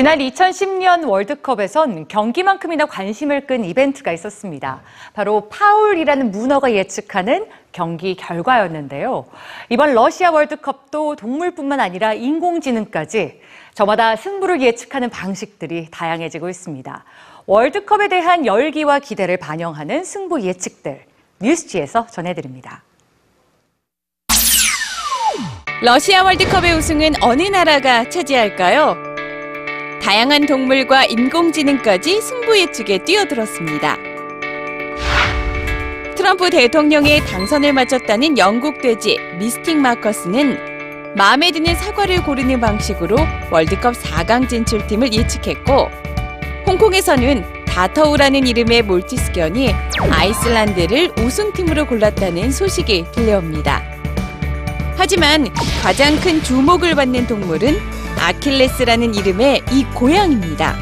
지난 0.00 0.18
2010년 0.18 1.06
월드컵에선 1.06 2.08
경기만큼이나 2.08 2.86
관심을 2.86 3.46
끈 3.46 3.66
이벤트가 3.66 4.12
있었습니다. 4.12 4.80
바로 5.12 5.50
파울이라는 5.50 6.30
문어가 6.30 6.72
예측하는 6.72 7.44
경기 7.70 8.14
결과였는데요. 8.14 9.26
이번 9.68 9.92
러시아 9.92 10.30
월드컵도 10.30 11.16
동물뿐만 11.16 11.80
아니라 11.80 12.14
인공지능까지 12.14 13.42
저마다 13.74 14.16
승부를 14.16 14.62
예측하는 14.62 15.10
방식들이 15.10 15.88
다양해지고 15.90 16.48
있습니다. 16.48 17.04
월드컵에 17.44 18.08
대한 18.08 18.46
열기와 18.46 19.00
기대를 19.00 19.36
반영하는 19.36 20.04
승부 20.04 20.40
예측들 20.40 21.04
뉴스지에서 21.42 22.06
전해드립니다. 22.06 22.82
러시아 25.82 26.22
월드컵의 26.22 26.72
우승은 26.72 27.22
어느 27.22 27.42
나라가 27.42 28.08
차지할까요? 28.08 29.09
다양한 30.00 30.46
동물과 30.46 31.04
인공지능까지 31.04 32.20
승부 32.20 32.58
예측에 32.58 32.98
뛰어들었습니다. 32.98 33.98
트럼프 36.16 36.50
대통령의 36.50 37.20
당선을 37.26 37.72
마쳤다는 37.72 38.36
영국 38.38 38.80
돼지 38.80 39.18
미스틱 39.38 39.78
마커스는 39.78 41.14
마음에 41.16 41.50
드는 41.50 41.74
사과를 41.74 42.22
고르는 42.22 42.60
방식으로 42.60 43.16
월드컵 43.50 43.94
4강 43.94 44.48
진출팀을 44.48 45.12
예측했고 45.12 45.90
홍콩에서는 46.66 47.64
다터우라는 47.66 48.46
이름의 48.46 48.82
몰티스견이 48.82 49.72
아이슬란드를 50.10 51.12
우승팀으로 51.18 51.86
골랐다는 51.86 52.50
소식이 52.50 53.06
들려옵니다. 53.12 53.89
하지만 55.00 55.48
가장 55.82 56.20
큰 56.20 56.42
주목을 56.42 56.94
받는 56.94 57.26
동물은 57.26 57.78
아킬레스라는 58.18 59.14
이름의 59.14 59.62
이 59.72 59.84
고양입니다. 59.94 60.76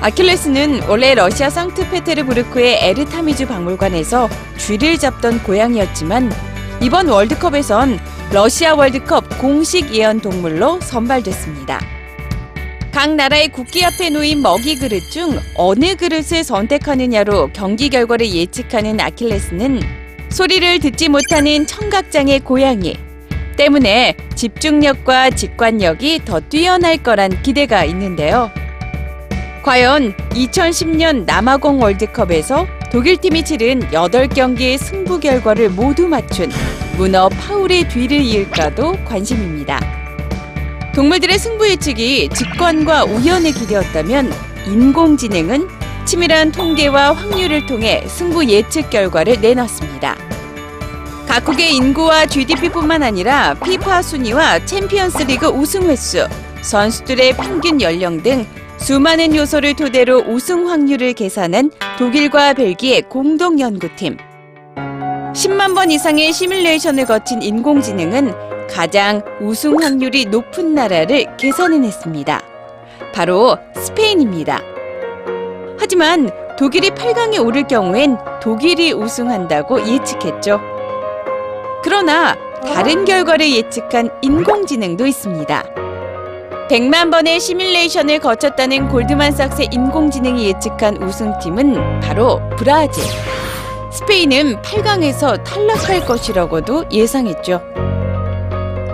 아킬레스는 0.00 0.88
원래 0.88 1.14
러시아 1.14 1.48
상트페테르부르크의 1.48 2.78
에르타미주 2.82 3.46
박물관에서 3.46 4.28
쥐를 4.58 4.98
잡던 4.98 5.44
고양이였지만 5.44 6.32
이번 6.82 7.06
월드컵에선 7.06 8.00
러시아 8.32 8.74
월드컵 8.74 9.38
공식 9.38 9.94
예언 9.94 10.20
동물로 10.20 10.80
선발됐습니다. 10.80 11.80
각 12.90 13.14
나라의 13.14 13.50
국기 13.50 13.84
앞에 13.84 14.10
놓인 14.10 14.42
먹이 14.42 14.76
그릇 14.76 15.08
중 15.12 15.38
어느 15.54 15.94
그릇을 15.94 16.42
선택하느냐로 16.42 17.50
경기 17.52 17.90
결과를 17.90 18.28
예측하는 18.34 18.98
아킬레스는 18.98 20.03
소리를 20.34 20.80
듣지 20.80 21.08
못하는 21.08 21.64
청각장애 21.64 22.40
고양이 22.40 22.96
때문에 23.56 24.16
집중력과 24.34 25.30
직관력이 25.30 26.24
더 26.24 26.40
뛰어날 26.40 27.00
거란 27.00 27.40
기대가 27.42 27.84
있는데요. 27.84 28.50
과연 29.62 30.12
2010년 30.30 31.24
남아공 31.24 31.80
월드컵에서 31.80 32.66
독일팀이 32.90 33.44
치른 33.44 33.78
8경기의 33.90 34.76
승부 34.76 35.20
결과를 35.20 35.70
모두 35.70 36.08
맞춘 36.08 36.50
문어 36.96 37.28
파울의 37.28 37.88
뒤를 37.88 38.20
이을까도 38.20 39.04
관심입니다. 39.04 39.78
동물들의 40.96 41.38
승부 41.38 41.68
예측이 41.68 42.28
직관과 42.30 43.04
우연에 43.04 43.52
기대었다면 43.52 44.32
인공지능은 44.66 45.83
치밀한 46.04 46.52
통계와 46.52 47.12
확률을 47.12 47.66
통해 47.66 48.04
승부 48.06 48.44
예측 48.46 48.90
결과를 48.90 49.40
내놨습니다. 49.40 50.16
각국의 51.26 51.74
인구와 51.74 52.26
GDP뿐만 52.26 53.02
아니라 53.02 53.54
피파 53.54 54.02
순위와 54.02 54.64
챔피언스 54.66 55.22
리그 55.24 55.46
우승 55.46 55.88
횟수, 55.88 56.28
선수들의 56.62 57.36
평균 57.36 57.80
연령 57.80 58.22
등 58.22 58.46
수많은 58.76 59.34
요소를 59.34 59.74
토대로 59.74 60.18
우승 60.18 60.68
확률을 60.68 61.14
계산한 61.14 61.70
독일과 61.98 62.52
벨기에 62.52 63.00
공동 63.02 63.58
연구팀. 63.58 64.18
10만 64.76 65.74
번 65.74 65.90
이상의 65.90 66.32
시뮬레이션을 66.32 67.06
거친 67.06 67.42
인공지능은 67.42 68.32
가장 68.68 69.22
우승 69.40 69.82
확률이 69.82 70.26
높은 70.26 70.74
나라를 70.74 71.36
계산해냈습니다. 71.36 72.42
바로 73.14 73.56
스페인입니다. 73.74 74.73
하지만 75.84 76.30
독일이 76.58 76.88
8강에 76.88 77.44
오를 77.44 77.64
경우엔 77.64 78.16
독일이 78.40 78.92
우승한다고 78.92 79.86
예측했죠. 79.86 80.58
그러나 81.82 82.34
다른 82.62 83.04
결과를 83.04 83.52
예측한 83.52 84.08
인공지능도 84.22 85.06
있습니다. 85.06 85.62
100만 86.70 87.10
번의 87.10 87.38
시뮬레이션을 87.38 88.18
거쳤다는 88.20 88.88
골드만삭스의 88.88 89.68
인공지능이 89.72 90.46
예측한 90.46 91.02
우승팀은 91.02 92.00
바로 92.00 92.40
브라질. 92.56 93.04
스페인은 93.92 94.62
8강에서 94.62 95.44
탈락할 95.44 96.06
것이라고도 96.06 96.86
예상했죠. 96.90 97.60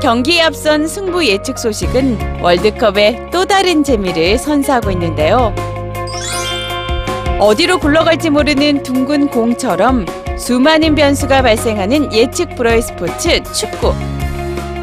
경기에 0.03 0.43
앞선 0.43 0.89
승부 0.89 1.25
예측 1.25 1.57
소식은 1.57 2.43
월드컵의 2.43 3.29
또 3.31 3.45
다른 3.45 3.85
재미를 3.85 4.39
선사하고 4.39 4.91
있는데요. 4.91 5.55
어디로 7.41 7.79
굴러갈지 7.79 8.29
모르는 8.29 8.83
둥근 8.83 9.29
공처럼 9.29 10.05
수많은 10.39 10.95
변수가 10.95 11.41
발생하는 11.41 12.13
예측 12.13 12.55
불허의 12.55 12.83
스포츠 12.83 13.43
축구. 13.55 13.95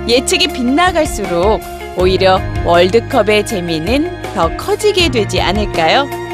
예측이 0.08 0.48
빗나갈수록 0.48 1.62
오히려 1.96 2.40
월드컵의 2.66 3.46
재미는 3.46 4.10
더 4.34 4.50
커지게 4.58 5.10
되지 5.10 5.40
않을까요? 5.40 6.27